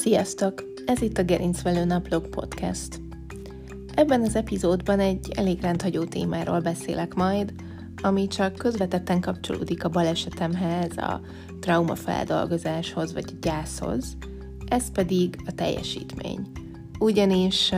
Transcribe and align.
Sziasztok! 0.00 0.64
Ez 0.86 1.02
itt 1.02 1.18
a 1.18 1.24
Gerincvelő 1.24 1.84
Naplog 1.84 2.28
Podcast. 2.28 3.00
Ebben 3.94 4.20
az 4.20 4.34
epizódban 4.34 5.00
egy 5.00 5.30
elég 5.34 5.60
rendhagyó 5.60 6.04
témáról 6.04 6.60
beszélek 6.60 7.14
majd, 7.14 7.52
ami 8.02 8.26
csak 8.26 8.54
közvetetten 8.54 9.20
kapcsolódik 9.20 9.84
a 9.84 9.88
balesetemhez, 9.88 10.96
a 10.96 11.20
traumafeldolgozáshoz 11.60 13.12
vagy 13.12 13.24
a 13.26 13.38
gyászhoz, 13.40 14.16
ez 14.68 14.90
pedig 14.90 15.36
a 15.46 15.52
teljesítmény. 15.52 16.46
Ugyanis 16.98 17.72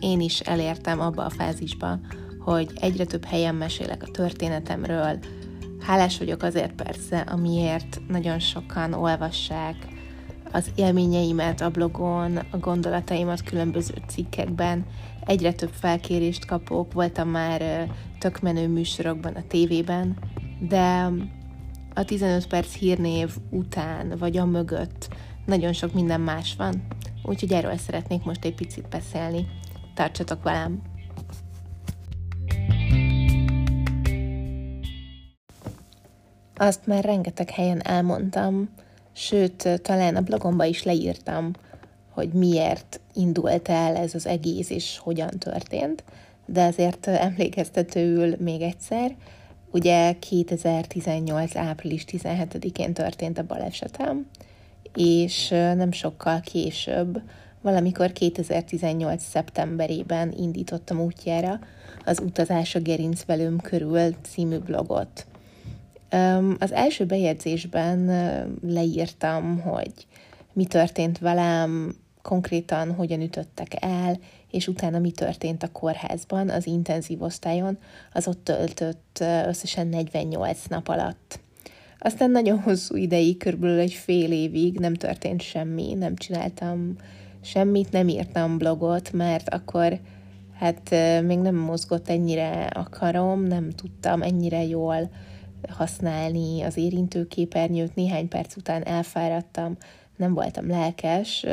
én 0.00 0.20
is 0.20 0.40
elértem 0.40 1.00
abba 1.00 1.24
a 1.24 1.30
fázisba, 1.30 2.00
hogy 2.38 2.70
egyre 2.80 3.04
több 3.04 3.24
helyen 3.24 3.54
mesélek 3.54 4.02
a 4.02 4.10
történetemről, 4.10 5.18
Hálás 5.80 6.18
vagyok 6.18 6.42
azért 6.42 6.72
persze, 6.72 7.18
amiért 7.18 8.00
nagyon 8.08 8.38
sokan 8.38 8.92
olvassák 8.92 9.76
az 10.52 10.70
élményeimet 10.74 11.60
a 11.60 11.70
blogon, 11.70 12.36
a 12.36 12.58
gondolataimat 12.58 13.42
különböző 13.42 13.94
cikkekben. 14.06 14.86
Egyre 15.24 15.52
több 15.52 15.72
felkérést 15.72 16.44
kapok, 16.44 16.92
voltam 16.92 17.28
már 17.28 17.88
tök 18.18 18.40
menő 18.40 18.68
műsorokban 18.68 19.34
a 19.34 19.46
tévében, 19.48 20.16
de 20.68 21.10
a 21.94 22.04
15 22.04 22.46
perc 22.46 22.74
hírnév 22.74 23.36
után, 23.50 24.14
vagy 24.18 24.36
a 24.36 24.44
mögött 24.44 25.08
nagyon 25.46 25.72
sok 25.72 25.92
minden 25.92 26.20
más 26.20 26.54
van, 26.56 26.86
úgyhogy 27.22 27.52
erről 27.52 27.76
szeretnék 27.76 28.24
most 28.24 28.44
egy 28.44 28.54
picit 28.54 28.88
beszélni. 28.88 29.46
Tartsatok 29.94 30.42
velem! 30.42 30.82
Azt 36.56 36.86
már 36.86 37.04
rengeteg 37.04 37.50
helyen 37.50 37.82
elmondtam, 37.82 38.68
sőt, 39.16 39.80
talán 39.82 40.16
a 40.16 40.20
blogomba 40.20 40.64
is 40.64 40.82
leírtam, 40.82 41.50
hogy 42.10 42.28
miért 42.28 43.00
indult 43.14 43.68
el 43.68 43.96
ez 43.96 44.14
az 44.14 44.26
egész, 44.26 44.70
és 44.70 44.98
hogyan 44.98 45.30
történt, 45.38 46.04
de 46.46 46.64
azért 46.64 47.06
emlékeztetőül 47.06 48.36
még 48.38 48.60
egyszer, 48.60 49.16
ugye 49.70 50.12
2018. 50.12 51.56
április 51.56 52.04
17-én 52.08 52.92
történt 52.92 53.38
a 53.38 53.46
balesetem, 53.46 54.26
és 54.94 55.48
nem 55.48 55.92
sokkal 55.92 56.40
később, 56.40 57.22
valamikor 57.60 58.12
2018. 58.12 59.22
szeptemberében 59.22 60.34
indítottam 60.38 61.00
útjára 61.00 61.58
az 62.04 62.20
Utazás 62.20 62.74
a 62.74 62.80
gerincvelőm 62.80 63.60
körül 63.60 64.14
című 64.22 64.58
blogot. 64.58 65.26
Az 66.58 66.72
első 66.72 67.04
bejegyzésben 67.04 68.10
leírtam, 68.62 69.60
hogy 69.60 69.92
mi 70.52 70.64
történt 70.64 71.18
velem, 71.18 71.96
konkrétan 72.22 72.94
hogyan 72.94 73.20
ütöttek 73.20 73.68
el, 73.80 74.18
és 74.50 74.68
utána 74.68 74.98
mi 74.98 75.10
történt 75.10 75.62
a 75.62 75.72
kórházban, 75.72 76.48
az 76.48 76.66
intenzív 76.66 77.22
osztályon, 77.22 77.78
az 78.12 78.28
ott 78.28 78.44
töltött 78.44 79.24
összesen 79.46 79.86
48 79.86 80.62
nap 80.68 80.88
alatt. 80.88 81.40
Aztán 81.98 82.30
nagyon 82.30 82.60
hosszú 82.60 82.96
ideig, 82.96 83.36
körülbelül 83.36 83.78
egy 83.78 83.92
fél 83.92 84.32
évig 84.32 84.78
nem 84.78 84.94
történt 84.94 85.42
semmi, 85.42 85.94
nem 85.94 86.16
csináltam 86.16 86.96
semmit, 87.40 87.90
nem 87.90 88.08
írtam 88.08 88.58
blogot, 88.58 89.12
mert 89.12 89.48
akkor 89.48 89.98
hát 90.58 90.90
még 91.22 91.38
nem 91.38 91.54
mozgott 91.54 92.08
ennyire 92.08 92.64
a 92.64 92.88
karom, 92.88 93.42
nem 93.42 93.70
tudtam 93.70 94.22
ennyire 94.22 94.64
jól 94.64 95.10
használni 95.68 96.62
az 96.62 96.76
érintőképernyőt, 96.76 97.94
néhány 97.94 98.28
perc 98.28 98.56
után 98.56 98.86
elfáradtam, 98.86 99.76
nem 100.16 100.34
voltam 100.34 100.68
lelkes, 100.68 101.46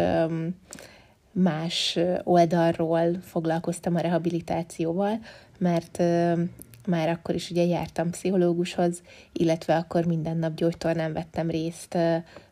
más 1.32 2.00
oldalról 2.24 3.20
foglalkoztam 3.22 3.96
a 3.96 4.00
rehabilitációval, 4.00 5.20
mert 5.58 5.98
már 6.88 7.10
akkor 7.10 7.36
is 7.36 7.50
ugye 7.50 7.66
jártam 7.66 8.10
pszichológushoz, 8.10 9.02
illetve 9.32 9.76
akkor 9.76 10.06
minden 10.06 10.38
nap 10.38 10.56
gyógytornán 10.56 11.14
vettem 11.14 11.50
részt 11.50 11.96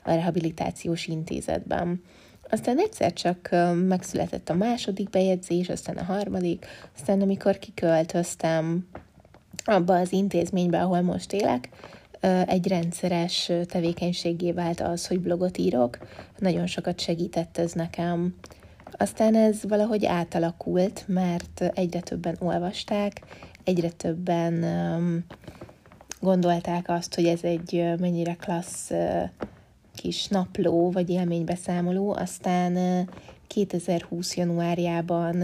a 0.04 0.14
rehabilitációs 0.14 1.08
intézetben. 1.08 2.02
Aztán 2.50 2.78
egyszer 2.80 3.14
csak 3.14 3.50
megszületett 3.88 4.50
a 4.50 4.54
második 4.54 5.10
bejegyzés, 5.10 5.70
aztán 5.70 5.98
a 5.98 6.04
harmadik, 6.04 6.66
aztán 6.96 7.22
amikor 7.22 7.58
kiköltöztem 7.58 8.88
abba 9.64 9.96
az 9.96 10.12
intézménybe, 10.12 10.82
ahol 10.82 11.02
most 11.02 11.34
élek, 11.34 11.70
egy 12.46 12.68
rendszeres 12.68 13.52
tevékenységé 13.66 14.52
vált 14.52 14.82
az, 14.82 15.08
hogy 15.08 15.20
blogot 15.20 15.58
írok. 15.58 15.98
Nagyon 16.38 16.68
sokat 16.68 17.00
segített 17.00 17.58
ez 17.58 17.72
nekem. 17.72 18.36
Aztán 18.92 19.36
ez 19.36 19.64
valahogy 19.68 20.06
átalakult, 20.06 21.04
mert 21.08 21.72
egyre 21.74 22.00
többen 22.00 22.36
olvasták, 22.40 23.22
egyre 23.64 23.90
többen 23.90 24.66
gondolták 26.20 26.90
azt, 26.90 27.16
hogy 27.16 27.26
ez 27.26 27.44
egy 27.44 27.94
mennyire 28.00 28.34
klassz 28.34 28.92
kis 29.96 30.28
napló 30.28 30.92
vagy 30.92 31.10
élménybeszámoló. 31.10 32.14
Aztán 32.14 33.08
2020. 33.48 34.36
januárjában 34.36 35.44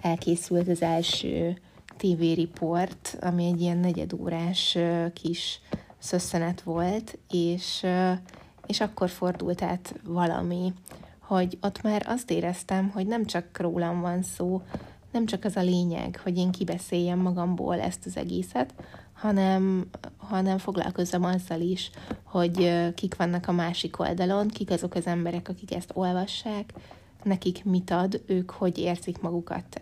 elkészült 0.00 0.68
az 0.68 0.82
első 0.82 1.58
TV 1.96 2.36
Report, 2.36 3.18
ami 3.20 3.46
egy 3.46 3.60
ilyen 3.60 3.78
negyedórás 3.78 4.78
kis 5.12 5.60
szösszenet 5.98 6.62
volt, 6.62 7.18
és, 7.30 7.86
és 8.66 8.80
akkor 8.80 9.08
fordult 9.08 9.62
át 9.62 9.94
valami, 10.04 10.72
hogy 11.18 11.58
ott 11.60 11.82
már 11.82 12.04
azt 12.06 12.30
éreztem, 12.30 12.90
hogy 12.90 13.06
nem 13.06 13.24
csak 13.24 13.58
rólam 13.58 14.00
van 14.00 14.22
szó, 14.22 14.62
nem 15.12 15.26
csak 15.26 15.44
az 15.44 15.56
a 15.56 15.62
lényeg, 15.62 16.20
hogy 16.22 16.38
én 16.38 16.50
kibeszéljem 16.50 17.18
magamból 17.18 17.80
ezt 17.80 18.06
az 18.06 18.16
egészet, 18.16 18.74
hanem, 19.12 19.88
hanem 20.16 20.58
foglalkozzam 20.58 21.24
azzal 21.24 21.60
is, 21.60 21.90
hogy 22.22 22.72
kik 22.94 23.16
vannak 23.16 23.48
a 23.48 23.52
másik 23.52 23.98
oldalon, 23.98 24.48
kik 24.48 24.70
azok 24.70 24.94
az 24.94 25.06
emberek, 25.06 25.48
akik 25.48 25.74
ezt 25.74 25.90
olvassák, 25.94 26.72
nekik 27.22 27.64
mit 27.64 27.90
ad, 27.90 28.22
ők 28.26 28.50
hogy 28.50 28.78
érzik 28.78 29.20
magukat 29.20 29.80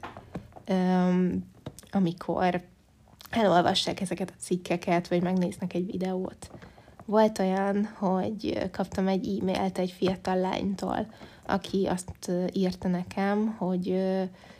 amikor 1.93 2.63
elolvassák 3.31 4.01
ezeket 4.01 4.31
a 4.31 4.41
cikkeket, 4.41 5.09
vagy 5.09 5.23
megnéznek 5.23 5.75
egy 5.75 5.87
videót. 5.87 6.51
Volt 7.05 7.39
olyan, 7.39 7.85
hogy 7.85 8.69
kaptam 8.71 9.09
egy 9.09 9.39
e-mailt 9.41 9.79
egy 9.79 9.91
fiatal 9.91 10.37
lánytól, 10.37 11.07
aki 11.47 11.87
azt 11.87 12.31
írta 12.53 12.89
nekem, 12.89 13.47
hogy 13.59 14.03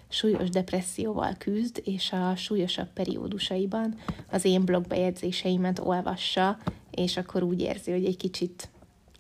súlyos 0.09 0.49
depresszióval 0.49 1.35
küzd, 1.39 1.81
és 1.85 2.13
a 2.13 2.37
súlyosabb 2.37 2.93
periódusaiban 2.93 3.95
az 4.31 4.45
én 4.45 4.65
blogbejegyzéseimet 4.65 5.79
olvassa, 5.79 6.59
és 6.91 7.17
akkor 7.17 7.43
úgy 7.43 7.61
érzi, 7.61 7.91
hogy 7.91 8.05
egy 8.05 8.17
kicsit 8.17 8.69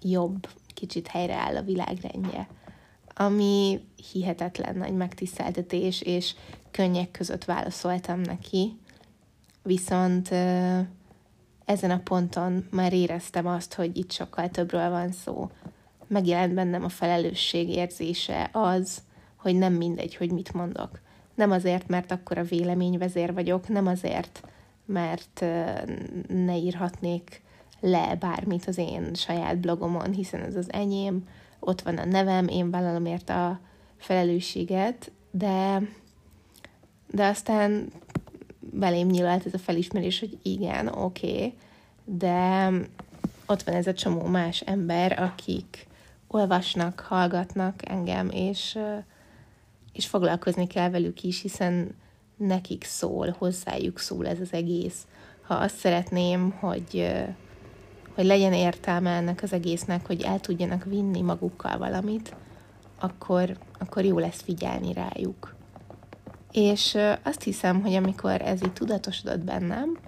jobb, 0.03 0.49
kicsit 0.75 1.07
helyreáll 1.07 1.57
a 1.57 1.63
világrendje. 1.63 2.49
Ami 3.15 3.81
hihetetlen 4.13 4.77
nagy 4.77 4.95
megtiszteltetés, 4.95 6.01
és 6.01 6.35
könnyek 6.73 7.11
között 7.11 7.45
válaszoltam 7.45 8.21
neki, 8.21 8.79
viszont 9.63 10.29
ezen 11.65 11.91
a 11.91 12.01
ponton 12.05 12.67
már 12.71 12.93
éreztem 12.93 13.47
azt, 13.47 13.75
hogy 13.75 13.97
itt 13.97 14.13
sokkal 14.13 14.49
többről 14.49 14.91
van 14.91 15.13
szó. 15.13 15.51
Megjelent 16.07 16.55
bennem 16.55 16.85
a 16.85 16.89
felelősség 16.89 17.69
érzése 17.69 18.49
az, 18.53 19.03
hogy 19.37 19.55
nem 19.55 19.73
mindegy, 19.73 20.17
hogy 20.17 20.31
mit 20.31 20.53
mondok. 20.53 21.01
Nem 21.35 21.51
azért, 21.51 21.89
mert 21.89 22.11
akkor 22.11 22.39
a 22.39 22.43
véleményvezér 22.43 23.33
vagyok, 23.33 23.69
nem 23.69 23.87
azért, 23.87 24.43
mert 24.85 25.45
ne 26.29 26.57
írhatnék 26.57 27.43
le 27.81 28.17
bármit 28.17 28.67
az 28.67 28.79
én 28.79 29.15
saját 29.15 29.59
blogomon, 29.59 30.13
hiszen 30.13 30.41
ez 30.41 30.57
az 30.57 30.73
enyém, 30.73 31.29
ott 31.59 31.81
van 31.81 31.99
a 31.99 32.05
nevem, 32.05 32.49
én 32.49 32.71
vállalom 32.71 33.05
ért 33.05 33.31
a 33.31 33.61
felelősséget, 33.97 35.13
de 35.31 35.83
de 37.13 37.27
aztán 37.27 37.93
belém 38.61 39.09
nyilvált 39.09 39.47
ez 39.47 39.55
a 39.55 39.59
felismerés, 39.59 40.21
hogy 40.21 40.39
igen, 40.43 40.89
oké, 40.89 41.35
okay, 41.35 41.55
de 42.05 42.69
ott 43.47 43.63
van 43.63 43.75
ez 43.75 43.87
a 43.87 43.95
csomó 43.95 44.23
más 44.23 44.61
ember, 44.61 45.23
akik 45.23 45.87
olvasnak, 46.27 47.01
hallgatnak 47.01 47.89
engem, 47.89 48.31
és, 48.31 48.79
és 49.93 50.07
foglalkozni 50.07 50.67
kell 50.67 50.91
velük 50.91 51.23
is, 51.23 51.41
hiszen 51.41 51.95
nekik 52.37 52.85
szól, 52.85 53.35
hozzájuk 53.39 53.99
szól 53.99 54.27
ez 54.27 54.41
az 54.41 54.53
egész. 54.53 55.07
Ha 55.43 55.55
azt 55.55 55.77
szeretném, 55.77 56.51
hogy, 56.51 57.13
hogy 58.15 58.25
legyen 58.25 58.53
értelme 58.53 59.11
ennek 59.11 59.43
az 59.43 59.53
egésznek, 59.53 60.07
hogy 60.07 60.23
el 60.23 60.41
tudjanak 60.41 60.85
vinni 60.85 61.21
magukkal 61.21 61.79
valamit, 61.79 62.35
akkor, 63.01 63.59
akkor 63.79 64.05
jó 64.05 64.19
lesz 64.19 64.43
figyelni 64.43 64.93
rájuk. 64.93 65.55
És 66.53 66.99
azt 67.23 67.43
hiszem, 67.43 67.83
hogy 67.83 67.95
amikor 67.95 68.41
ez 68.43 68.63
így 68.65 68.73
tudatosodott 68.73 69.45
bennem, 69.45 69.99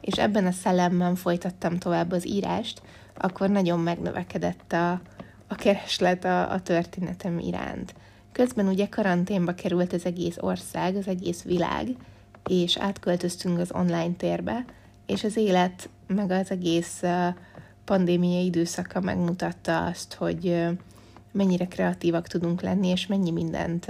és 0.00 0.18
ebben 0.18 0.46
a 0.46 0.52
szellemben 0.52 1.14
folytattam 1.14 1.78
tovább 1.78 2.12
az 2.12 2.26
írást, 2.26 2.82
akkor 3.16 3.48
nagyon 3.48 3.80
megnövekedett 3.80 4.72
a, 4.72 4.90
a 5.46 5.54
kereslet 5.54 6.24
a, 6.24 6.52
a 6.52 6.60
történetem 6.60 7.38
iránt. 7.38 7.94
Közben 8.32 8.66
ugye 8.66 8.88
karanténba 8.88 9.54
került 9.54 9.92
az 9.92 10.04
egész 10.04 10.36
ország, 10.40 10.96
az 10.96 11.08
egész 11.08 11.42
világ, 11.42 11.88
és 12.48 12.76
átköltöztünk 12.76 13.58
az 13.58 13.72
online 13.72 14.12
térbe, 14.16 14.64
és 15.06 15.24
az 15.24 15.36
élet, 15.36 15.88
meg 16.06 16.30
az 16.30 16.50
egész 16.50 17.02
pandémia 17.84 18.40
időszaka 18.40 19.00
megmutatta 19.00 19.84
azt, 19.84 20.14
hogy 20.14 20.64
mennyire 21.32 21.66
kreatívak 21.66 22.26
tudunk 22.26 22.60
lenni, 22.60 22.88
és 22.88 23.06
mennyi 23.06 23.30
mindent 23.30 23.86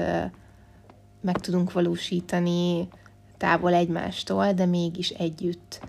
meg 1.22 1.38
tudunk 1.38 1.72
valósítani 1.72 2.88
távol 3.36 3.72
egymástól, 3.72 4.52
de 4.52 4.66
mégis 4.66 5.08
együtt. 5.08 5.80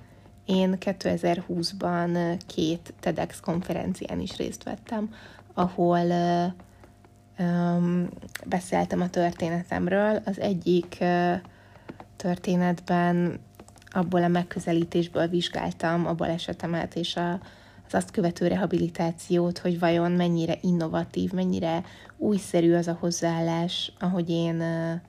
Én 0.46 0.78
2020-ban 0.80 2.40
két 2.48 2.94
TEDx 3.00 3.40
konferencián 3.40 4.20
is 4.20 4.38
részt 4.38 4.64
vettem, 4.64 5.14
ahol 5.54 6.06
um, 7.40 8.10
beszéltem 8.46 9.02
a 9.02 9.10
történetemről. 9.10 10.22
Az 10.26 10.40
egyik 10.40 10.98
uh, 11.02 11.34
történetben 12.16 13.40
abból 13.90 14.24
a 14.24 14.28
megközelítésből 14.28 15.28
vizsgáltam 15.28 16.06
a 16.08 16.14
balesetemet 16.14 16.96
és 16.96 17.16
a, 17.16 17.32
az 17.88 17.94
azt 17.94 18.12
követő 18.12 18.48
rehabilitációt, 18.48 19.58
hogy 19.58 19.80
vajon 19.80 20.12
mennyire 20.12 20.58
innovatív, 20.62 21.32
mennyire 21.32 21.84
újszerű 22.18 22.74
az 22.74 22.88
a 22.88 22.98
hozzáállás, 23.00 23.94
ahogy 24.00 24.30
én 24.30 24.56
uh, 24.56 25.02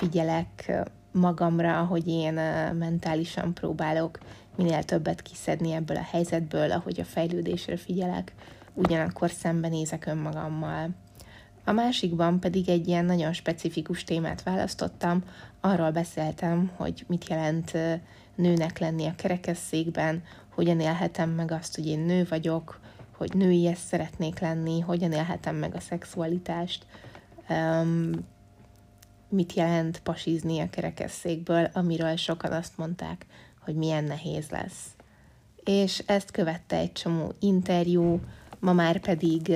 figyelek 0.00 0.72
magamra, 1.12 1.78
ahogy 1.78 2.08
én 2.08 2.32
mentálisan 2.78 3.54
próbálok 3.54 4.18
minél 4.56 4.82
többet 4.82 5.22
kiszedni 5.22 5.72
ebből 5.72 5.96
a 5.96 6.08
helyzetből, 6.10 6.72
ahogy 6.72 7.00
a 7.00 7.04
fejlődésre 7.04 7.76
figyelek, 7.76 8.34
ugyanakkor 8.74 9.30
szembenézek 9.30 10.06
önmagammal. 10.06 10.88
A 11.64 11.72
másikban 11.72 12.40
pedig 12.40 12.68
egy 12.68 12.88
ilyen 12.88 13.04
nagyon 13.04 13.32
specifikus 13.32 14.04
témát 14.04 14.42
választottam, 14.42 15.24
arról 15.60 15.90
beszéltem, 15.90 16.70
hogy 16.76 17.04
mit 17.06 17.28
jelent 17.28 17.72
nőnek 18.34 18.78
lenni 18.78 19.06
a 19.06 19.14
kerekesszékben, 19.16 20.22
hogyan 20.54 20.80
élhetem 20.80 21.30
meg 21.30 21.52
azt, 21.52 21.74
hogy 21.74 21.86
én 21.86 22.00
nő 22.00 22.26
vagyok, 22.28 22.80
hogy 23.16 23.34
női 23.34 23.66
ezt 23.66 23.86
szeretnék 23.86 24.38
lenni, 24.38 24.80
hogyan 24.80 25.12
élhetem 25.12 25.56
meg 25.56 25.74
a 25.74 25.80
szexualitást, 25.80 26.86
um, 27.48 28.10
mit 29.30 29.52
jelent 29.52 30.00
pasizni 30.00 30.60
a 30.60 30.70
kerekesszékből, 30.70 31.70
amiről 31.72 32.16
sokan 32.16 32.52
azt 32.52 32.76
mondták, 32.76 33.26
hogy 33.64 33.74
milyen 33.74 34.04
nehéz 34.04 34.50
lesz. 34.50 34.86
És 35.64 36.02
ezt 36.06 36.30
követte 36.30 36.76
egy 36.76 36.92
csomó 36.92 37.32
interjú, 37.38 38.20
ma 38.58 38.72
már 38.72 39.00
pedig 39.00 39.52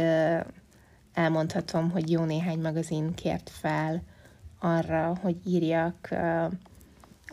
elmondhatom, 1.12 1.91
hogy 1.91 2.11
jó 2.11 2.25
néhány 2.25 2.61
magazin 2.61 3.15
kért 3.15 3.50
fel 3.50 4.03
arra, 4.59 5.19
hogy 5.21 5.37
írjak 5.47 6.09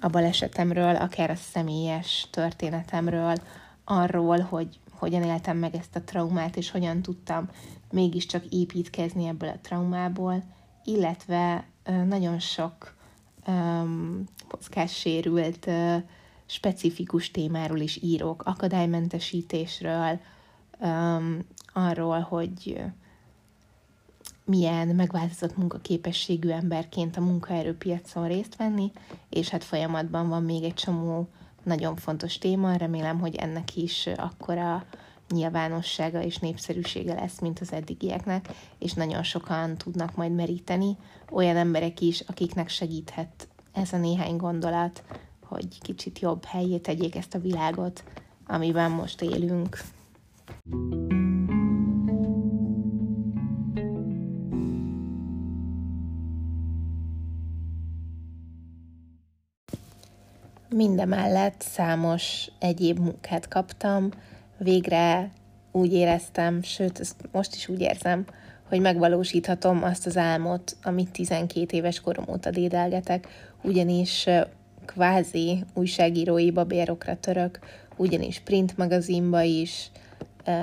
a 0.02 0.08
balesetemről, 0.08 0.96
akár 0.96 1.30
a 1.30 1.36
személyes 1.36 2.28
történetemről, 2.32 3.36
arról, 3.84 4.40
hogy 4.40 4.80
hogyan 4.92 5.24
éltem 5.24 5.58
meg 5.58 5.76
ezt 5.76 5.96
a 5.96 6.04
traumát, 6.04 6.58
és 6.58 6.72
hogyan 6.72 7.02
tudtam 7.02 7.50
mégiscsak 7.92 8.46
építkezni 8.50 9.28
ebből 9.28 9.50
a 9.50 9.60
traumából, 9.62 10.44
illetve 10.84 11.66
nagyon 11.84 12.40
sok 12.40 12.96
um, 13.48 14.24
mozgássérült 14.52 15.70
specifikus 16.46 17.32
témáról 17.32 17.80
is 17.80 18.00
írok, 18.02 18.44
akadálymentesítésről, 18.46 20.20
arról, 21.74 22.20
hogy 22.20 22.84
milyen 24.46 24.88
megváltozott 24.88 25.58
munkaképességű 25.58 26.50
emberként 26.50 27.18
a 27.18 27.22
munkaerőpiacon 27.22 28.28
részt 28.28 28.56
venni, 28.56 28.92
és 29.30 29.50
hát 29.50 29.64
folyamatban 29.64 30.30
van 30.30 30.44
még 30.44 30.64
egy 30.64 30.74
csomó 30.74 31.28
nagyon 31.64 31.96
fontos 31.96 32.38
téma, 32.38 32.76
remélem, 32.76 33.20
hogy 33.20 33.36
ennek 33.36 33.76
is 33.76 34.08
akkora 34.08 34.86
nyilvánossága 35.32 36.22
és 36.22 36.38
népszerűsége 36.38 37.14
lesz, 37.14 37.40
mint 37.40 37.60
az 37.60 37.74
eddigieknek, 37.74 38.50
és 38.80 38.94
nagyon 38.94 39.24
sokan 39.24 39.78
tudnak 39.78 40.16
majd 40.16 40.36
meríteni, 40.36 40.98
olyan 41.32 41.58
emberek 41.58 42.02
is, 42.02 42.20
akiknek 42.20 42.70
segíthet 42.70 43.48
ez 43.74 43.94
a 43.94 43.98
néhány 43.98 44.36
gondolat, 44.36 45.04
hogy 45.44 45.82
kicsit 45.82 46.20
jobb 46.20 46.46
helyé 46.46 46.78
tegyék 46.78 47.16
ezt 47.16 47.36
a 47.36 47.40
világot, 47.40 48.04
amiben 48.48 48.92
most 48.92 49.22
élünk. 49.22 49.78
Mindemellett 60.70 61.62
számos 61.62 62.48
egyéb 62.60 63.00
munkát 63.00 63.48
kaptam, 63.48 64.10
végre 64.64 65.32
úgy 65.72 65.94
éreztem, 65.94 66.62
sőt, 66.64 67.00
ezt 67.00 67.16
most 67.32 67.56
is 67.56 67.68
úgy 67.68 67.80
érzem, 67.80 68.26
hogy 68.70 68.80
megvalósíthatom 68.80 69.84
azt 69.84 70.06
az 70.06 70.18
álmot, 70.18 70.76
amit 70.84 71.12
12 71.12 71.78
éves 71.78 72.00
korom 72.00 72.26
óta 72.30 72.50
dédelgetek, 72.50 73.28
ugyanis 73.62 74.28
kvázi 74.86 75.64
újságírói 75.74 76.52
babérokra 76.52 77.16
török, 77.16 77.60
ugyanis 77.96 78.40
print 78.40 78.78
magazinba 78.78 79.42
is, 79.42 79.92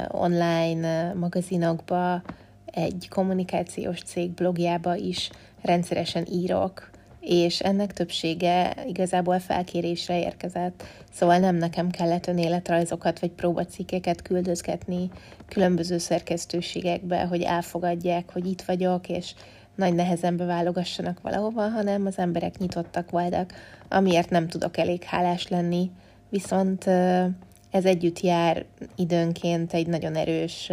online 0.09 1.13
magazinokba, 1.15 2.23
egy 2.65 3.09
kommunikációs 3.11 4.03
cég 4.03 4.31
blogjába 4.31 4.95
is 4.97 5.31
rendszeresen 5.63 6.27
írok, 6.31 6.91
és 7.21 7.61
ennek 7.61 7.93
többsége 7.93 8.75
igazából 8.87 9.39
felkérésre 9.39 10.19
érkezett, 10.21 10.83
szóval 11.13 11.39
nem 11.39 11.57
nekem 11.57 11.91
kellett 11.91 12.27
önéletrajzokat 12.27 13.19
vagy 13.19 13.31
próbacikkeket 13.31 14.23
küldözgetni 14.23 15.11
különböző 15.49 15.99
szerkesztőségekbe, 15.99 17.25
hogy 17.25 17.43
elfogadják, 17.43 18.33
hogy 18.33 18.47
itt 18.47 18.63
vagyok, 18.63 19.09
és 19.09 19.35
nagy 19.75 19.95
nehezen 19.95 20.37
beválogassanak 20.37 21.21
valahova, 21.21 21.69
hanem 21.69 22.07
az 22.07 22.19
emberek 22.19 22.59
nyitottak 22.59 23.11
voltak, 23.11 23.53
amiért 23.89 24.31
nem 24.31 24.49
tudok 24.49 24.77
elég 24.77 25.03
hálás 25.03 25.49
lenni, 25.49 25.91
viszont 26.29 26.87
ez 27.71 27.85
együtt 27.85 28.21
jár 28.21 28.65
időnként 28.97 29.73
egy 29.73 29.87
nagyon 29.87 30.15
erős 30.15 30.71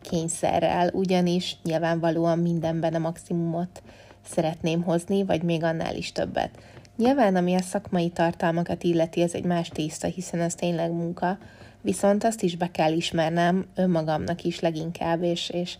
kényszerrel, 0.00 0.90
ugyanis 0.92 1.56
nyilvánvalóan 1.62 2.38
mindenben 2.38 2.94
a 2.94 2.98
maximumot 2.98 3.82
szeretném 4.24 4.82
hozni, 4.82 5.24
vagy 5.24 5.42
még 5.42 5.62
annál 5.62 5.96
is 5.96 6.12
többet. 6.12 6.50
Nyilván, 6.96 7.36
ami 7.36 7.54
a 7.54 7.62
szakmai 7.62 8.08
tartalmakat 8.08 8.82
illeti, 8.82 9.22
ez 9.22 9.34
egy 9.34 9.44
más 9.44 9.68
tészta, 9.68 10.06
hiszen 10.06 10.40
ez 10.40 10.54
tényleg 10.54 10.90
munka, 10.90 11.38
viszont 11.80 12.24
azt 12.24 12.42
is 12.42 12.56
be 12.56 12.70
kell 12.70 12.92
ismernem 12.92 13.66
önmagamnak 13.74 14.42
is 14.42 14.60
leginkább, 14.60 15.22
és, 15.22 15.50
és 15.50 15.76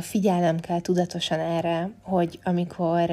figyelnem 0.00 0.60
kell 0.60 0.80
tudatosan 0.80 1.40
erre, 1.40 1.90
hogy 2.02 2.38
amikor 2.44 3.10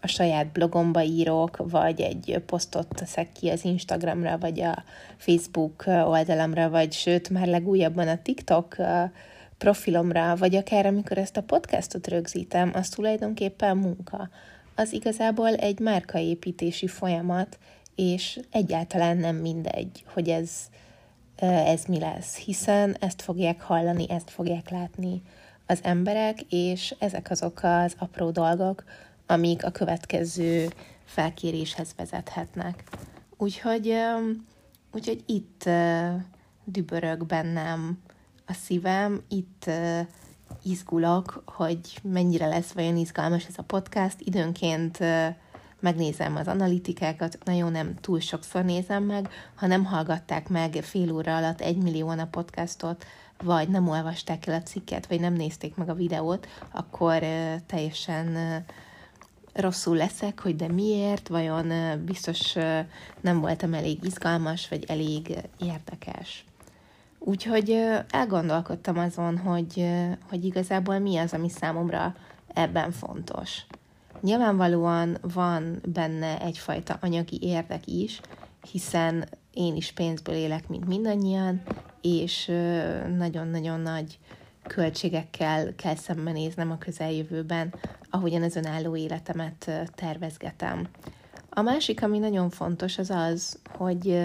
a 0.00 0.06
saját 0.06 0.46
blogomba 0.46 1.02
írok, 1.02 1.56
vagy 1.70 2.00
egy 2.00 2.42
posztot 2.46 2.86
teszek 2.88 3.32
ki 3.32 3.48
az 3.48 3.64
Instagramra, 3.64 4.38
vagy 4.38 4.60
a 4.60 4.82
Facebook 5.16 5.84
oldalamra, 5.86 6.70
vagy 6.70 6.92
sőt, 6.92 7.28
már 7.28 7.46
legújabban 7.46 8.08
a 8.08 8.22
TikTok 8.22 8.76
profilomra, 9.62 10.36
vagy 10.36 10.54
akár 10.54 10.86
amikor 10.86 11.18
ezt 11.18 11.36
a 11.36 11.42
podcastot 11.42 12.06
rögzítem, 12.06 12.70
az 12.74 12.88
tulajdonképpen 12.88 13.76
munka. 13.76 14.28
Az 14.74 14.92
igazából 14.92 15.54
egy 15.54 15.78
márkaépítési 15.78 16.86
folyamat, 16.86 17.58
és 17.94 18.40
egyáltalán 18.50 19.16
nem 19.16 19.36
mindegy, 19.36 20.04
hogy 20.12 20.28
ez, 20.28 20.50
ez 21.36 21.84
mi 21.84 21.98
lesz, 21.98 22.36
hiszen 22.36 22.96
ezt 23.00 23.22
fogják 23.22 23.60
hallani, 23.60 24.10
ezt 24.10 24.30
fogják 24.30 24.70
látni 24.70 25.22
az 25.66 25.78
emberek, 25.82 26.40
és 26.48 26.94
ezek 26.98 27.30
azok 27.30 27.60
az 27.62 27.94
apró 27.98 28.30
dolgok, 28.30 28.84
amik 29.26 29.64
a 29.64 29.70
következő 29.70 30.68
felkéréshez 31.04 31.94
vezethetnek. 31.96 32.84
Úgyhogy, 33.36 33.94
úgyhogy 34.92 35.22
itt 35.26 35.68
dübörög 36.64 37.26
bennem 37.26 37.98
a 38.52 38.54
szívem, 38.64 39.22
itt 39.28 39.70
izgulok, 40.62 41.42
hogy 41.46 41.78
mennyire 42.02 42.46
lesz 42.46 42.72
vajon 42.72 42.96
izgalmas 42.96 43.46
ez 43.46 43.54
a 43.56 43.62
podcast. 43.62 44.16
Időnként 44.18 44.98
megnézem 45.80 46.36
az 46.36 46.46
analitikákat, 46.46 47.38
nagyon 47.44 47.72
nem 47.72 47.94
túl 47.94 48.20
sokszor 48.20 48.64
nézem 48.64 49.02
meg, 49.02 49.28
ha 49.54 49.66
nem 49.66 49.84
hallgatták 49.84 50.48
meg 50.48 50.72
fél 50.72 51.12
óra 51.12 51.36
alatt 51.36 51.60
egy 51.60 51.76
millió 51.76 52.08
a 52.08 52.26
podcastot, 52.30 53.04
vagy 53.42 53.68
nem 53.68 53.88
olvasták 53.88 54.46
el 54.46 54.54
a 54.54 54.62
cikket, 54.62 55.06
vagy 55.06 55.20
nem 55.20 55.32
nézték 55.32 55.74
meg 55.74 55.88
a 55.88 55.94
videót, 55.94 56.48
akkor 56.70 57.18
teljesen 57.66 58.64
rosszul 59.52 59.96
leszek, 59.96 60.40
hogy 60.40 60.56
de 60.56 60.68
miért, 60.68 61.28
vajon 61.28 61.72
biztos 62.04 62.54
nem 63.20 63.40
voltam 63.40 63.74
elég 63.74 64.04
izgalmas, 64.04 64.68
vagy 64.68 64.84
elég 64.88 65.36
érdekes. 65.58 66.44
Úgyhogy 67.24 67.78
elgondolkodtam 68.10 68.98
azon, 68.98 69.38
hogy, 69.38 69.88
hogy 70.28 70.44
igazából 70.44 70.98
mi 70.98 71.16
az, 71.16 71.32
ami 71.32 71.48
számomra 71.48 72.14
ebben 72.54 72.90
fontos. 72.90 73.66
Nyilvánvalóan 74.20 75.18
van 75.20 75.80
benne 75.88 76.40
egyfajta 76.40 76.98
anyagi 77.00 77.38
érdek 77.40 77.86
is, 77.86 78.20
hiszen 78.70 79.28
én 79.52 79.76
is 79.76 79.92
pénzből 79.92 80.34
élek, 80.34 80.68
mint 80.68 80.86
mindannyian, 80.86 81.62
és 82.00 82.46
nagyon-nagyon 83.16 83.80
nagy 83.80 84.18
költségekkel 84.66 85.74
kell 85.74 85.96
szembenéznem 85.96 86.70
a 86.70 86.78
közeljövőben, 86.78 87.74
ahogyan 88.10 88.42
az 88.42 88.56
önálló 88.56 88.96
életemet 88.96 89.70
tervezgetem. 89.94 90.88
A 91.50 91.62
másik, 91.62 92.02
ami 92.02 92.18
nagyon 92.18 92.50
fontos, 92.50 92.98
az 92.98 93.10
az, 93.10 93.58
hogy 93.76 94.18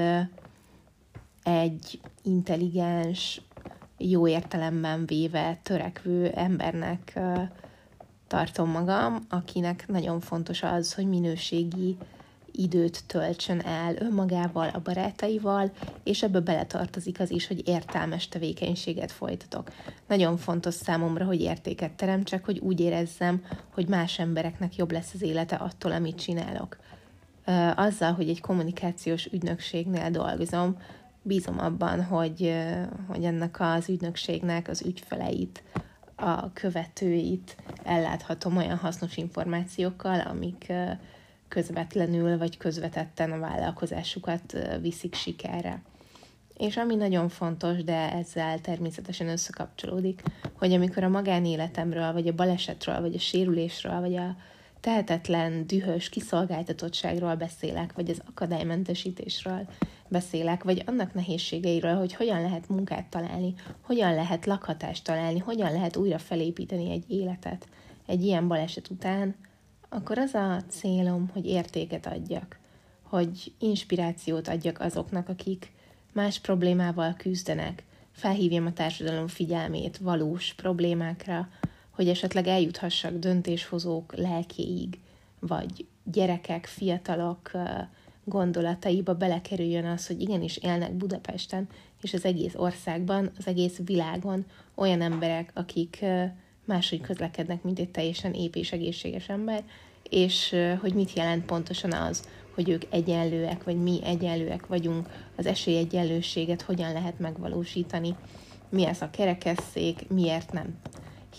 egy 1.43 1.99
intelligens, 2.27 3.41
jó 3.97 4.27
értelemben 4.27 5.05
véve 5.05 5.59
törekvő 5.63 6.31
embernek 6.35 7.19
tartom 8.27 8.69
magam, 8.69 9.25
akinek 9.29 9.87
nagyon 9.87 10.19
fontos 10.19 10.63
az, 10.63 10.93
hogy 10.93 11.07
minőségi 11.07 11.97
időt 12.51 13.03
töltsön 13.07 13.59
el 13.59 13.95
önmagával, 13.95 14.69
a 14.69 14.79
barátaival, 14.79 15.71
és 16.03 16.23
ebbe 16.23 16.39
beletartozik 16.39 17.19
az 17.19 17.31
is, 17.31 17.47
hogy 17.47 17.67
értelmes 17.67 18.27
tevékenységet 18.27 19.11
folytatok. 19.11 19.71
Nagyon 20.07 20.37
fontos 20.37 20.73
számomra, 20.73 21.25
hogy 21.25 21.41
értéket 21.41 21.91
teremtsek, 21.91 22.45
hogy 22.45 22.59
úgy 22.59 22.79
érezzem, 22.79 23.43
hogy 23.73 23.87
más 23.87 24.19
embereknek 24.19 24.75
jobb 24.75 24.91
lesz 24.91 25.13
az 25.13 25.21
élete 25.21 25.55
attól, 25.55 25.91
amit 25.91 26.19
csinálok. 26.19 26.77
Azzal, 27.75 28.13
hogy 28.13 28.29
egy 28.29 28.41
kommunikációs 28.41 29.25
ügynökségnél 29.25 30.09
dolgozom, 30.09 30.77
bízom 31.27 31.59
abban, 31.59 32.03
hogy, 32.03 32.55
hogy 33.07 33.23
ennek 33.23 33.59
az 33.59 33.89
ügynökségnek 33.89 34.67
az 34.67 34.81
ügyfeleit, 34.81 35.63
a 36.15 36.53
követőit 36.53 37.55
elláthatom 37.83 38.57
olyan 38.57 38.77
hasznos 38.77 39.17
információkkal, 39.17 40.19
amik 40.19 40.73
közvetlenül 41.47 42.37
vagy 42.37 42.57
közvetetten 42.57 43.31
a 43.31 43.39
vállalkozásukat 43.39 44.57
viszik 44.81 45.15
sikerre. 45.15 45.81
És 46.57 46.77
ami 46.77 46.95
nagyon 46.95 47.29
fontos, 47.29 47.83
de 47.83 48.11
ezzel 48.11 48.59
természetesen 48.59 49.27
összekapcsolódik, 49.27 50.23
hogy 50.53 50.73
amikor 50.73 51.03
a 51.03 51.09
magánéletemről, 51.09 52.13
vagy 52.13 52.27
a 52.27 52.33
balesetről, 52.35 53.01
vagy 53.01 53.15
a 53.15 53.19
sérülésről, 53.19 53.99
vagy 53.99 54.15
a 54.15 54.35
tehetetlen, 54.87 55.67
dühös 55.67 56.09
kiszolgáltatottságról 56.09 57.35
beszélek, 57.35 57.93
vagy 57.93 58.09
az 58.09 58.21
akadálymentesítésről 58.27 59.67
beszélek, 60.07 60.63
vagy 60.63 60.83
annak 60.85 61.13
nehézségeiről, 61.13 61.95
hogy 61.95 62.13
hogyan 62.13 62.41
lehet 62.41 62.69
munkát 62.69 63.05
találni, 63.09 63.53
hogyan 63.81 64.15
lehet 64.15 64.45
lakhatást 64.45 65.03
találni, 65.03 65.39
hogyan 65.39 65.71
lehet 65.71 65.95
újra 65.95 66.17
felépíteni 66.17 66.91
egy 66.91 67.03
életet 67.07 67.67
egy 68.05 68.23
ilyen 68.23 68.47
baleset 68.47 68.89
után, 68.89 69.35
akkor 69.89 70.17
az 70.17 70.33
a 70.33 70.63
célom, 70.67 71.29
hogy 71.33 71.45
értéket 71.45 72.05
adjak, 72.05 72.59
hogy 73.01 73.53
inspirációt 73.59 74.47
adjak 74.47 74.79
azoknak, 74.79 75.29
akik 75.29 75.71
más 76.13 76.39
problémával 76.39 77.13
küzdenek, 77.17 77.83
felhívjam 78.11 78.65
a 78.65 78.73
társadalom 78.73 79.27
figyelmét 79.27 79.97
valós 79.97 80.53
problémákra, 80.53 81.49
hogy 81.97 82.09
esetleg 82.09 82.47
eljuthassak 82.47 83.17
döntéshozók 83.17 84.15
lelkéig, 84.15 84.99
vagy 85.39 85.85
gyerekek, 86.03 86.65
fiatalok 86.65 87.51
gondolataiba 88.23 89.13
belekerüljön 89.13 89.85
az, 89.85 90.07
hogy 90.07 90.21
igenis 90.21 90.57
élnek 90.57 90.93
Budapesten, 90.93 91.67
és 92.01 92.13
az 92.13 92.25
egész 92.25 92.55
országban, 92.55 93.31
az 93.37 93.47
egész 93.47 93.79
világon 93.85 94.45
olyan 94.75 95.01
emberek, 95.01 95.51
akik 95.53 96.05
máshogy 96.65 97.01
közlekednek, 97.01 97.63
mint 97.63 97.79
egy 97.79 97.89
teljesen 97.89 98.33
ép 98.33 98.55
és 98.55 98.71
egészséges 98.71 99.29
ember, 99.29 99.63
és 100.09 100.55
hogy 100.79 100.93
mit 100.93 101.13
jelent 101.13 101.45
pontosan 101.45 101.91
az, 101.91 102.29
hogy 102.53 102.69
ők 102.69 102.83
egyenlőek, 102.89 103.63
vagy 103.63 103.81
mi 103.81 103.99
egyenlőek 104.03 104.67
vagyunk, 104.67 105.09
az 105.35 105.45
esélyegyenlőséget 105.45 106.61
hogyan 106.61 106.93
lehet 106.93 107.19
megvalósítani, 107.19 108.15
mi 108.69 108.85
ez 108.85 109.01
a 109.01 109.09
kerekesszék, 109.09 110.09
miért 110.09 110.51
nem 110.51 110.79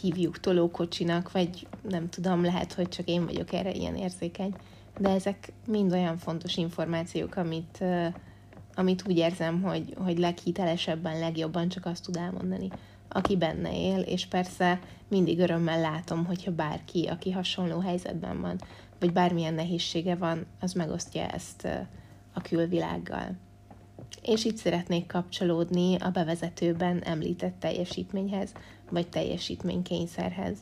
hívjuk 0.00 0.40
tolókocsinak, 0.40 1.32
vagy 1.32 1.66
nem 1.88 2.08
tudom, 2.08 2.42
lehet, 2.42 2.72
hogy 2.72 2.88
csak 2.88 3.08
én 3.08 3.24
vagyok 3.24 3.52
erre 3.52 3.72
ilyen 3.72 3.96
érzékeny, 3.96 4.54
de 4.98 5.08
ezek 5.08 5.52
mind 5.66 5.92
olyan 5.92 6.18
fontos 6.18 6.56
információk, 6.56 7.36
amit, 7.36 7.84
amit 8.74 9.02
úgy 9.08 9.16
érzem, 9.16 9.62
hogy, 9.62 9.94
hogy 9.98 10.18
leghitelesebben, 10.18 11.18
legjobban 11.18 11.68
csak 11.68 11.86
azt 11.86 12.04
tud 12.04 12.16
elmondani, 12.16 12.68
aki 13.08 13.36
benne 13.36 13.80
él, 13.80 14.00
és 14.00 14.26
persze 14.26 14.80
mindig 15.08 15.38
örömmel 15.38 15.80
látom, 15.80 16.24
hogyha 16.24 16.52
bárki, 16.54 17.06
aki 17.06 17.30
hasonló 17.30 17.78
helyzetben 17.78 18.40
van, 18.40 18.58
vagy 19.00 19.12
bármilyen 19.12 19.54
nehézsége 19.54 20.14
van, 20.14 20.46
az 20.60 20.72
megosztja 20.72 21.26
ezt 21.26 21.68
a 22.32 22.40
külvilággal. 22.40 23.36
És 24.22 24.44
itt 24.44 24.56
szeretnék 24.56 25.06
kapcsolódni 25.06 25.96
a 25.96 26.10
bevezetőben 26.10 27.02
említett 27.02 27.54
teljesítményhez, 27.58 28.52
vagy 28.90 29.08
teljesítménykényszerhez. 29.08 30.58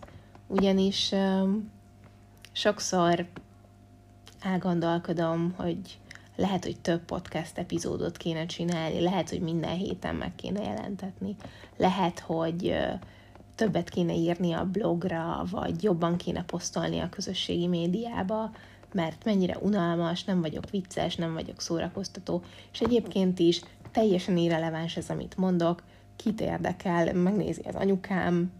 Ugyanis 0.46 1.12
sokszor 2.52 3.26
elgondolkodom, 4.40 5.54
hogy 5.56 5.98
lehet, 6.36 6.64
hogy 6.64 6.80
több 6.80 7.00
podcast 7.00 7.58
epizódot 7.58 8.16
kéne 8.16 8.46
csinálni, 8.46 9.00
lehet, 9.00 9.30
hogy 9.30 9.40
minden 9.40 9.76
héten 9.76 10.14
meg 10.14 10.34
kéne 10.34 10.62
jelentetni, 10.62 11.36
lehet, 11.76 12.18
hogy 12.18 12.76
többet 13.54 13.88
kéne 13.88 14.14
írni 14.14 14.52
a 14.52 14.70
blogra, 14.70 15.44
vagy 15.50 15.82
jobban 15.82 16.16
kéne 16.16 16.44
posztolni 16.44 16.98
a 16.98 17.08
közösségi 17.08 17.66
médiába, 17.66 18.50
mert 18.96 19.24
mennyire 19.24 19.58
unalmas, 19.60 20.24
nem 20.24 20.40
vagyok 20.40 20.70
vicces, 20.70 21.16
nem 21.16 21.32
vagyok 21.32 21.60
szórakoztató, 21.60 22.42
és 22.72 22.80
egyébként 22.80 23.38
is 23.38 23.60
teljesen 23.90 24.36
irreleváns 24.36 24.96
ez, 24.96 25.10
amit 25.10 25.36
mondok, 25.36 25.82
kit 26.16 26.40
érdekel, 26.40 27.12
megnézi 27.14 27.62
az 27.64 27.74
anyukám, 27.74 28.52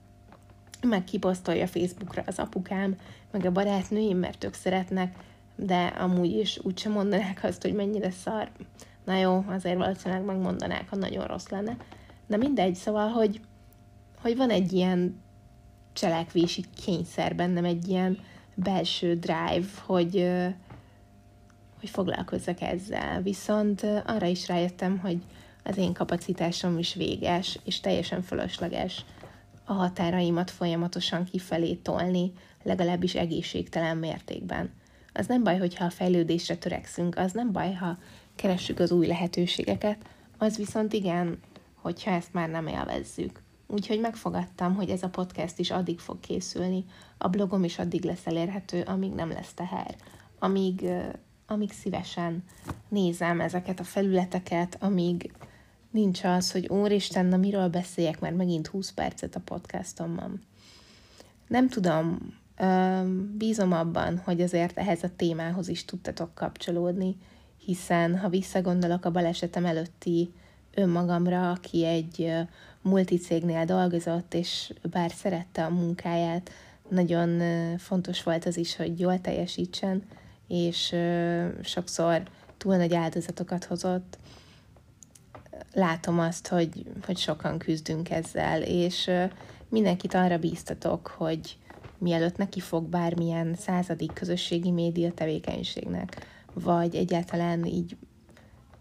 meg 0.83 1.05
kiposztolja 1.05 1.66
Facebookra 1.66 2.23
az 2.26 2.38
apukám, 2.38 2.97
meg 3.31 3.45
a 3.45 3.52
barátnőim, 3.52 4.19
mert 4.19 4.45
ők 4.45 4.55
szeretnek, 4.55 5.16
de 5.57 5.85
amúgy 5.85 6.31
is 6.31 6.59
úgysem 6.62 6.93
mondanák 6.93 7.45
azt, 7.45 7.62
hogy 7.62 7.75
mennyire 7.75 8.11
szar. 8.11 8.50
Na 9.05 9.16
jó, 9.16 9.45
azért 9.49 9.76
valószínűleg 9.76 10.25
megmondanák, 10.25 10.88
ha 10.88 10.97
nagyon 10.97 11.26
rossz 11.26 11.49
lenne. 11.49 11.76
De 12.26 12.37
mindegy, 12.37 12.75
szóval, 12.75 13.09
hogy, 13.09 13.40
hogy 14.21 14.37
van 14.37 14.50
egy 14.50 14.73
ilyen 14.73 15.21
cselekvési 15.93 16.64
kényszer 16.85 17.37
bennem, 17.37 17.64
egy 17.64 17.88
ilyen 17.88 18.19
belső 18.57 19.15
drive, 19.15 19.67
hogy, 19.85 20.29
hogy 21.81 21.89
foglalkozzak 21.89 22.61
ezzel. 22.61 23.23
Viszont 23.23 23.87
arra 24.07 24.27
is 24.27 24.49
rájöttem, 24.49 24.99
hogy 24.99 25.19
az 25.65 25.77
én 25.77 25.93
kapacitásom 25.93 26.79
is 26.79 26.95
véges, 26.95 27.59
és 27.65 27.81
teljesen 27.81 28.23
fölösleges 28.23 29.05
a 29.65 29.73
határaimat 29.73 30.51
folyamatosan 30.51 31.25
kifelé 31.25 31.75
tolni, 31.75 32.33
legalábbis 32.63 33.15
egészségtelen 33.15 33.97
mértékben. 33.97 34.71
Az 35.13 35.27
nem 35.27 35.43
baj, 35.43 35.59
hogyha 35.59 35.85
a 35.85 35.91
fejlődésre 35.91 36.57
törekszünk, 36.57 37.17
az 37.17 37.33
nem 37.33 37.53
baj, 37.53 37.73
ha 37.73 37.99
keressük 38.35 38.79
az 38.79 38.91
új 38.91 39.07
lehetőségeket, 39.07 39.99
az 40.39 40.57
viszont 40.57 40.93
igen, 40.93 41.39
hogyha 41.75 42.11
ezt 42.11 42.33
már 42.33 42.49
nem 42.49 42.67
élvezzük. 42.67 43.43
Úgyhogy 43.66 44.00
megfogadtam, 44.00 44.75
hogy 44.75 44.90
ez 44.90 45.02
a 45.02 45.08
podcast 45.08 45.58
is 45.58 45.70
addig 45.70 45.99
fog 45.99 46.20
készülni, 46.20 46.85
a 47.18 47.28
blogom 47.28 47.64
is 47.64 47.78
addig 47.78 48.04
lesz 48.04 48.26
elérhető, 48.26 48.82
amíg 48.82 49.12
nem 49.12 49.28
lesz 49.28 49.52
teher, 49.54 49.96
amíg, 50.38 50.88
amíg 51.46 51.73
szívesen 51.73 52.44
nézem 52.88 53.40
ezeket 53.40 53.80
a 53.80 53.85
felületeket, 53.85 54.76
amíg 54.80 55.32
nincs 55.90 56.25
az, 56.25 56.52
hogy 56.52 56.66
úristen, 56.66 57.26
na 57.26 57.37
miről 57.37 57.68
beszéljek, 57.68 58.20
mert 58.20 58.37
megint 58.37 58.66
20 58.66 58.92
percet 58.92 59.35
a 59.35 59.40
podcastomban. 59.40 60.42
Nem 61.49 61.68
tudom, 61.68 62.18
bízom 63.37 63.73
abban, 63.73 64.18
hogy 64.18 64.40
azért 64.40 64.78
ehhez 64.78 65.02
a 65.02 65.16
témához 65.16 65.68
is 65.68 65.85
tudtatok 65.85 66.35
kapcsolódni, 66.35 67.16
hiszen 67.64 68.18
ha 68.18 68.28
visszagondolok 68.28 69.04
a 69.04 69.11
balesetem 69.11 69.64
előtti 69.64 70.32
önmagamra, 70.76 71.50
aki 71.50 71.85
egy 71.85 72.33
multicégnél 72.83 73.64
dolgozott, 73.64 74.35
és 74.35 74.73
bár 74.90 75.11
szerette 75.11 75.64
a 75.64 75.71
munkáját, 75.71 76.50
nagyon 76.88 77.40
fontos 77.78 78.23
volt 78.23 78.45
az 78.45 78.56
is, 78.56 78.76
hogy 78.76 79.00
jól 79.00 79.21
teljesítsen, 79.21 80.02
és 80.49 80.97
sokszor 81.62 82.23
túl 82.56 82.76
nagy 82.76 82.95
áldozatokat 82.95 83.64
hozott. 83.64 84.18
Látom 85.73 86.18
azt, 86.18 86.49
hogy, 86.49 86.87
hogy 87.04 87.18
sokan 87.18 87.59
küzdünk 87.59 88.11
ezzel, 88.11 88.62
és 88.62 89.11
mindenkit 89.68 90.14
arra 90.14 90.38
bíztatok, 90.38 91.06
hogy 91.06 91.56
mielőtt 91.99 92.37
neki 92.37 92.61
fog 92.61 92.85
bármilyen 92.85 93.54
századik 93.54 94.12
közösségi 94.12 94.71
média 94.71 95.12
tevékenységnek, 95.12 96.26
vagy 96.54 96.95
egyáltalán 96.95 97.64
így 97.64 97.97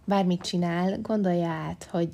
bármit 0.05 0.41
csinál, 0.41 0.99
gondolja 1.01 1.47
át, 1.47 1.87
hogy 1.91 2.09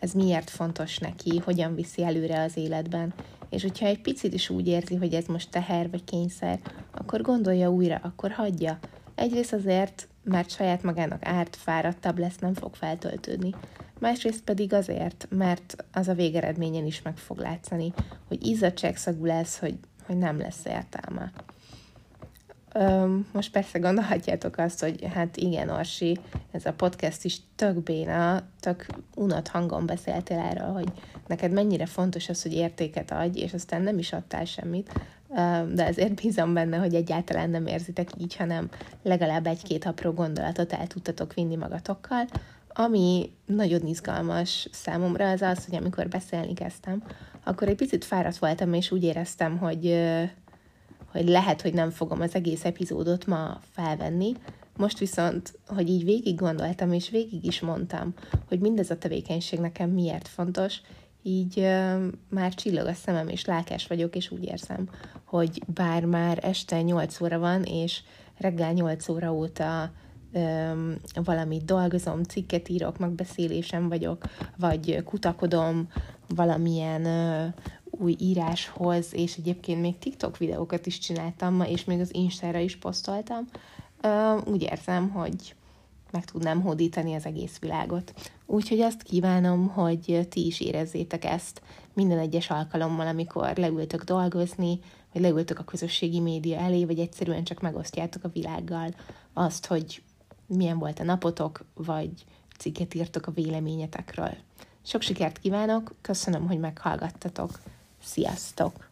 ez 0.00 0.12
miért 0.12 0.50
fontos 0.50 0.98
neki, 0.98 1.38
hogyan 1.38 1.74
viszi 1.74 2.04
előre 2.04 2.42
az 2.42 2.56
életben. 2.56 3.14
És 3.50 3.62
hogyha 3.62 3.86
egy 3.86 4.00
picit 4.00 4.34
is 4.34 4.50
úgy 4.50 4.66
érzi, 4.66 4.94
hogy 4.94 5.14
ez 5.14 5.26
most 5.26 5.50
teher 5.50 5.90
vagy 5.90 6.04
kényszer, 6.04 6.58
akkor 6.90 7.20
gondolja 7.20 7.70
újra, 7.70 8.00
akkor 8.02 8.30
hagyja. 8.30 8.78
Egyrészt 9.14 9.52
azért, 9.52 10.08
mert 10.24 10.50
saját 10.50 10.82
magának 10.82 11.26
árt, 11.26 11.56
fáradtabb 11.56 12.18
lesz, 12.18 12.38
nem 12.38 12.54
fog 12.54 12.74
feltöltődni. 12.74 13.54
Másrészt 13.98 14.42
pedig 14.42 14.72
azért, 14.72 15.26
mert 15.30 15.84
az 15.92 16.08
a 16.08 16.14
végeredményen 16.14 16.86
is 16.86 17.02
meg 17.02 17.16
fog 17.16 17.38
látszani, 17.38 17.92
hogy 18.28 18.46
izzadságszagú 18.46 19.24
lesz, 19.24 19.58
hogy, 19.58 19.78
hogy 20.06 20.16
nem 20.16 20.38
lesz 20.38 20.64
értelme. 20.64 21.32
Most 23.32 23.50
persze 23.50 23.78
gondolhatjátok 23.78 24.58
azt, 24.58 24.80
hogy 24.80 25.06
hát 25.14 25.36
igen, 25.36 25.68
Orsi, 25.68 26.18
ez 26.50 26.66
a 26.66 26.72
podcast 26.72 27.24
is 27.24 27.38
tök 27.56 27.82
béna, 27.82 28.42
tök 28.60 28.86
unott 29.14 29.48
hangon 29.48 29.86
beszéltél 29.86 30.38
erről, 30.38 30.72
hogy 30.72 30.92
neked 31.26 31.52
mennyire 31.52 31.86
fontos 31.86 32.28
az, 32.28 32.42
hogy 32.42 32.52
értéket 32.52 33.10
adj, 33.10 33.40
és 33.40 33.52
aztán 33.52 33.82
nem 33.82 33.98
is 33.98 34.12
adtál 34.12 34.44
semmit, 34.44 34.92
de 35.72 35.86
ezért 35.86 36.22
bízom 36.22 36.54
benne, 36.54 36.76
hogy 36.76 36.94
egyáltalán 36.94 37.50
nem 37.50 37.66
érzitek 37.66 38.08
így, 38.18 38.36
hanem 38.36 38.68
legalább 39.02 39.46
egy-két 39.46 39.84
apró 39.84 40.12
gondolatot 40.12 40.72
el 40.72 40.86
tudtatok 40.86 41.34
vinni 41.34 41.56
magatokkal. 41.56 42.26
Ami 42.68 43.32
nagyon 43.46 43.86
izgalmas 43.86 44.68
számomra 44.72 45.30
az 45.30 45.42
az, 45.42 45.64
hogy 45.64 45.74
amikor 45.74 46.08
beszélni 46.08 46.54
kezdtem, 46.54 47.02
akkor 47.44 47.68
egy 47.68 47.76
picit 47.76 48.04
fáradt 48.04 48.38
voltam, 48.38 48.72
és 48.72 48.90
úgy 48.90 49.04
éreztem, 49.04 49.58
hogy 49.58 49.84
hogy 51.14 51.28
lehet, 51.28 51.62
hogy 51.62 51.74
nem 51.74 51.90
fogom 51.90 52.20
az 52.20 52.34
egész 52.34 52.64
epizódot 52.64 53.26
ma 53.26 53.60
felvenni, 53.70 54.32
most 54.76 54.98
viszont, 54.98 55.58
hogy 55.66 55.88
így 55.88 56.04
végig 56.04 56.34
gondoltam, 56.34 56.92
és 56.92 57.10
végig 57.10 57.44
is 57.44 57.60
mondtam, 57.60 58.14
hogy 58.48 58.60
mindez 58.60 58.90
a 58.90 58.98
tevékenység 58.98 59.58
nekem 59.58 59.90
miért 59.90 60.28
fontos, 60.28 60.80
így 61.22 61.58
uh, 61.58 62.02
már 62.30 62.54
csillog 62.54 62.86
a 62.86 62.92
szemem, 62.92 63.28
és 63.28 63.44
lelkes 63.44 63.86
vagyok, 63.86 64.16
és 64.16 64.30
úgy 64.30 64.44
érzem, 64.44 64.88
hogy 65.24 65.62
bár 65.66 66.04
már 66.04 66.38
este 66.42 66.82
8 66.82 67.20
óra 67.20 67.38
van, 67.38 67.62
és 67.62 68.00
reggel 68.38 68.72
8 68.72 69.08
óra 69.08 69.32
óta 69.32 69.92
um, 70.32 70.94
valamit 71.14 71.64
dolgozom, 71.64 72.22
cikket 72.22 72.68
írok, 72.68 72.98
megbeszélésem 72.98 73.88
vagyok, 73.88 74.24
vagy 74.56 75.02
kutakodom 75.04 75.88
valamilyen 76.28 77.04
uh, 77.04 77.54
új 77.98 78.16
íráshoz, 78.18 79.14
és 79.14 79.36
egyébként 79.36 79.80
még 79.80 79.98
TikTok 79.98 80.38
videókat 80.38 80.86
is 80.86 80.98
csináltam 80.98 81.60
és 81.60 81.84
még 81.84 82.00
az 82.00 82.14
Instára 82.14 82.58
is 82.58 82.76
posztoltam, 82.76 83.48
úgy 84.44 84.62
érzem, 84.62 85.10
hogy 85.10 85.54
meg 86.10 86.24
tudnám 86.24 86.62
hódítani 86.62 87.14
az 87.14 87.26
egész 87.26 87.58
világot. 87.58 88.14
Úgyhogy 88.46 88.80
azt 88.80 89.02
kívánom, 89.02 89.68
hogy 89.68 90.26
ti 90.30 90.46
is 90.46 90.60
érezzétek 90.60 91.24
ezt 91.24 91.62
minden 91.92 92.18
egyes 92.18 92.50
alkalommal, 92.50 93.06
amikor 93.06 93.56
leültök 93.56 94.02
dolgozni, 94.02 94.78
vagy 95.12 95.22
leültök 95.22 95.58
a 95.58 95.64
közösségi 95.64 96.20
média 96.20 96.58
elé, 96.58 96.84
vagy 96.84 96.98
egyszerűen 96.98 97.44
csak 97.44 97.60
megosztjátok 97.60 98.24
a 98.24 98.30
világgal 98.32 98.94
azt, 99.32 99.66
hogy 99.66 100.02
milyen 100.46 100.78
volt 100.78 101.00
a 101.00 101.04
napotok, 101.04 101.64
vagy 101.74 102.10
cikket 102.58 102.94
írtok 102.94 103.26
a 103.26 103.32
véleményetekről. 103.32 104.34
Sok 104.82 105.02
sikert 105.02 105.38
kívánok, 105.38 105.94
köszönöm, 106.00 106.46
hogy 106.46 106.58
meghallgattatok. 106.58 107.60
Sziasztok! 108.04 108.90